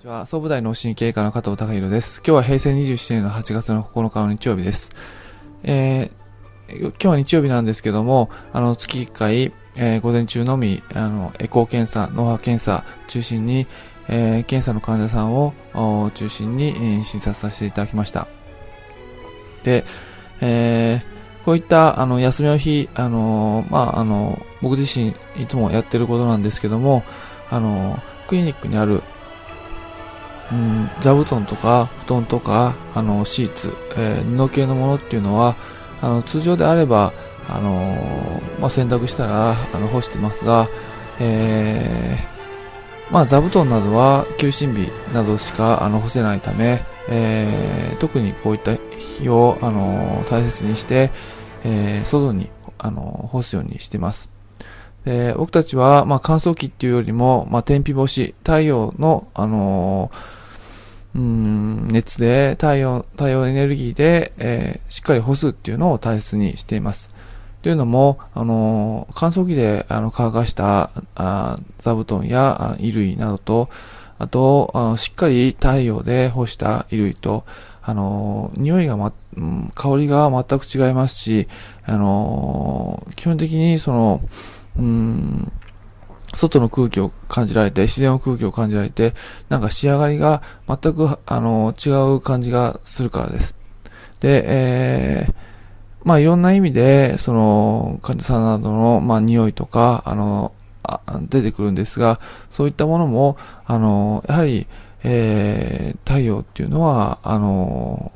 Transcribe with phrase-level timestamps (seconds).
[0.00, 2.22] ちは、総武大脳神経科の加藤隆弘です。
[2.26, 4.92] 今日は平成27年の8月の9日の日曜日です。
[5.62, 13.66] えー、今日は日曜日なんですけども、あの、月1回、えー、午前中のみ、あの、エコー検査、脳波検査中心に、
[14.08, 15.52] えー、検査の患者さんを
[16.14, 18.26] 中心に、えー、診察させていただきました。
[19.64, 19.84] で、
[20.40, 27.04] えー、こういったあの休みの日、あのまあ、あの僕自身いつもやってることなんですけども、
[27.50, 29.02] あのクリニックにある
[30.52, 35.56] うん、座布団とか布団とかあのシーツ、えー、布系のものっていうのは
[36.00, 37.12] あの通常であれば、
[37.48, 40.68] あのー、まあ、洗濯したらあの干してますが、
[41.20, 51.10] えー、まあ、座布団などは休診日などしかあの干せないため、えー、特にこういった日を、あの大切にして、
[51.64, 54.30] え外にあの干すようにしてます。
[55.04, 60.39] で僕たちは、まあ、乾燥機っていうよりも、まあ、天日干し、太陽の、あのー
[61.14, 67.12] うん、熱で太陽、太陽エネルギーで、えー、しっかり干すっていうのを大切にしています。
[67.62, 73.68] というのも、あの、乾燥機であの乾かしたあ座布団や衣類などと、
[74.18, 77.44] あとあの、しっかり太陽で干した衣類と、
[77.82, 81.48] あの、匂いがま、うん、香りが全く違いますし、
[81.84, 84.20] あの基本的にその、
[84.78, 85.52] うん、
[86.34, 89.14] 外の空気を感じられて、自然の空気を感じられて、
[89.48, 93.56] なんか仕上がりが全く、あの、違う感じがするからです。
[94.20, 95.34] で、えー、
[96.04, 102.20] まあいろんな意味で、その、患者さんなどの、まあ匂いとか、あの、あ出てくるんですが、
[102.50, 103.36] そういったものも、
[103.66, 104.66] あの、やはり、
[105.02, 108.12] えー、太陽っていうのは、あの、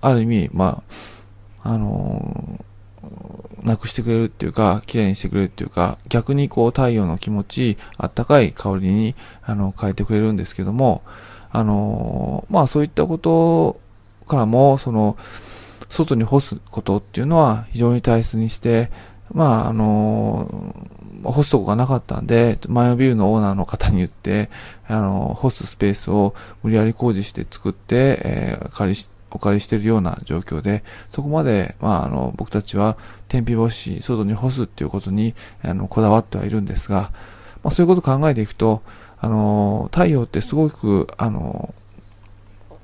[0.00, 0.82] ある意味、ま
[1.62, 2.64] あ、あの、
[3.62, 11.02] なくしてくれるっていうか、綺麗にしてくれるっていうか、逆にこう太陽の気持ち、あったかい香りに、あの、変えてくれるんですけども、
[11.52, 13.80] あのまあそういったこと
[14.26, 15.16] からも、その、
[15.88, 18.90] 外に干すことっていうのは非常に大切にして、
[19.32, 20.48] まああの
[21.24, 24.50] 干すとこがなかったんで、前のビルのオーナーの方に言って、
[24.86, 32.96] あの干すスペースを無理やり工事して作って、えー、借りして、お借りしているような状況で、そこまで、まあ、あの、僕たちは
[33.28, 37.12] 天日干し、外に干すっていうことに、あの、こだわってはいるんですが、
[37.62, 38.82] まあ、そういうことを考えていくと、
[39.18, 41.74] あの、太陽ってすごく、あの、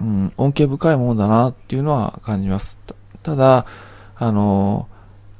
[0.00, 2.78] うん、恩恵深いものだなっていうのは感じます。
[3.22, 3.66] ただ、
[4.16, 4.88] あの、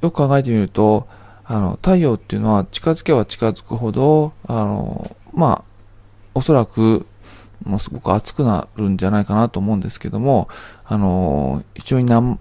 [0.01, 1.07] よく考えてみると、
[1.45, 5.71] あの、太陽っていうのは近づけば近づくほど、あの、まあ、
[6.33, 7.05] おそらく
[7.63, 10.49] もうすごく暑くなるんじゃないかなと思うんですけども、
[10.85, 12.37] あの、非常にな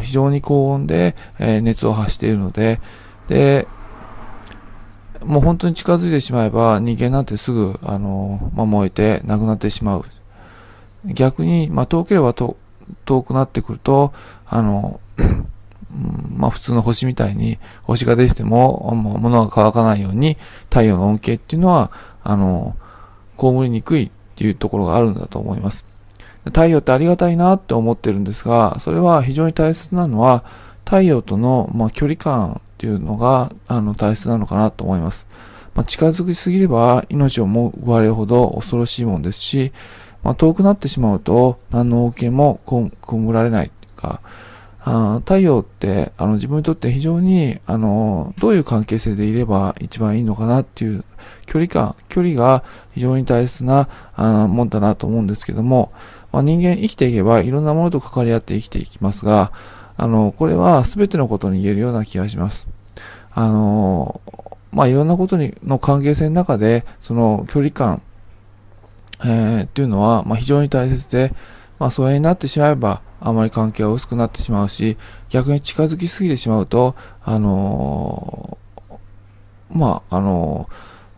[0.00, 2.80] 非常に高温で、え、熱を発しているので、
[3.28, 3.66] で、
[5.24, 10.04] もう本当に近づいてしまえば人間なんてすぐ、あの、まあ、燃えて亡くなってしまう。
[11.04, 12.56] 逆に、まあ、遠ければ遠
[13.22, 14.12] くなってくると、
[14.46, 15.00] あの、
[16.30, 20.38] まあ普通の星みたいに星が出てても、もう物が乾かないように
[20.70, 21.90] 太陽の恩恵っていうのは、
[22.24, 22.76] あの、
[23.38, 24.10] 被りにくい
[24.42, 25.84] いうところがあるんだと思います。
[26.44, 30.44] 太陽ってありがたいなって思ってるんですが、それは非常に大切なのは、
[30.84, 35.26] 太陽との、まあ、距離感っていうのが、あの、大切なのかなと思います。
[35.74, 39.72] まあ、近づきすぎれば命をも奪われるほど恐ろしいもんですし、
[40.22, 44.20] まあ、遠くなってしまうと何の恩恵もこむられないっていうか、
[44.84, 51.04] あ太陽ってあの自分にとって非常にあのどういう関係性でいれば一番いいのかなっていう
[51.46, 55.92] 距離感、距離が非常に大切なあのもんだなと思うんですけども、
[56.32, 59.52] まあ、人間生きていけばいろんなものと関わり合って生きていきますが、
[59.96, 62.68] あの、これは全てのことに言えるような気がします。
[63.32, 64.20] あの、
[64.72, 68.02] まあ、いろんなことにの関係性の中で、その距離感、
[69.24, 71.34] えー、っていうのは、まあ、非常に大切で、
[71.78, 74.96] まあ、疎遠になってしまえば、あまり関係は薄くなってしまうし、
[75.30, 78.98] 逆に近づきすぎてしまうと、あのー、
[79.78, 80.68] まあ、あの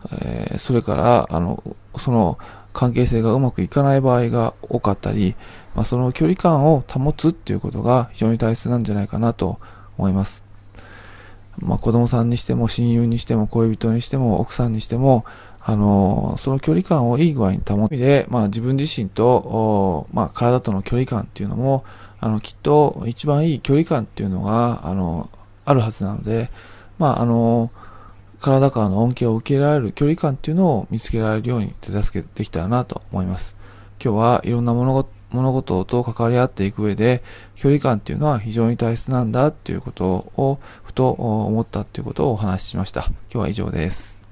[0.03, 1.63] ー、えー、それから、あの、
[1.97, 2.37] その、
[2.73, 5.35] 関係性がうまくいかない場合が多かったり、
[5.75, 9.59] まあ、その距離感を保つっていうことが非常に大切なんじゃないかなと
[9.97, 10.43] 思います。
[11.57, 15.23] まあ、子供さんにしても親友にしても恋人にしても奥さんにしても、
[15.67, 21.83] あのその距離感をいい具合に保って、まあ、自分自身と、まあ、体との距離感っていうのも、
[22.19, 25.27] あの、きっと一番いい距離感っていうのが、あの、
[25.65, 26.51] あるはずなので、
[26.99, 27.71] まあ、あの
[28.39, 33.55] 体からの恩恵を受けられる距離感っていうのを見つけられるように手助けできたらなと思います。
[34.03, 34.93] 今日はいろんな物
[35.31, 37.23] 事と関わり合っていく上で、
[37.55, 43.05] 距離感っていうのは非常に大切なんだっていうことを、ふと思ったっていうことをお話ししました。
[43.05, 44.24] 今日は以上です。